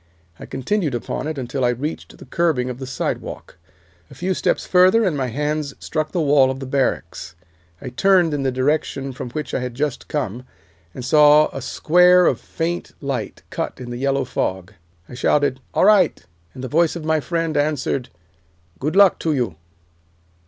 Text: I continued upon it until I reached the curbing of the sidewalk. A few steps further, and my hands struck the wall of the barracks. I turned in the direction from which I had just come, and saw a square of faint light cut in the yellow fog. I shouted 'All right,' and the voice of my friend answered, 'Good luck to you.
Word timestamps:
I 0.39 0.47
continued 0.47 0.95
upon 0.95 1.27
it 1.27 1.37
until 1.37 1.63
I 1.63 1.69
reached 1.69 2.17
the 2.17 2.25
curbing 2.25 2.71
of 2.71 2.79
the 2.79 2.87
sidewalk. 2.87 3.57
A 4.09 4.15
few 4.15 4.33
steps 4.33 4.65
further, 4.65 5.03
and 5.03 5.15
my 5.15 5.27
hands 5.27 5.75
struck 5.77 6.11
the 6.11 6.19
wall 6.19 6.49
of 6.49 6.59
the 6.59 6.65
barracks. 6.65 7.35
I 7.79 7.89
turned 7.89 8.33
in 8.33 8.41
the 8.41 8.51
direction 8.51 9.11
from 9.13 9.29
which 9.29 9.53
I 9.53 9.59
had 9.59 9.75
just 9.75 10.07
come, 10.07 10.43
and 10.95 11.05
saw 11.05 11.49
a 11.49 11.61
square 11.61 12.25
of 12.25 12.39
faint 12.41 12.93
light 12.99 13.43
cut 13.51 13.79
in 13.79 13.91
the 13.91 13.97
yellow 13.97 14.25
fog. 14.25 14.73
I 15.07 15.13
shouted 15.13 15.59
'All 15.71 15.85
right,' 15.85 16.25
and 16.55 16.63
the 16.63 16.67
voice 16.67 16.95
of 16.95 17.05
my 17.05 17.19
friend 17.19 17.55
answered, 17.55 18.09
'Good 18.79 18.95
luck 18.95 19.19
to 19.19 19.35
you. 19.35 19.55